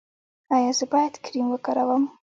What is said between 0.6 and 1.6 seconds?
زه باید کریم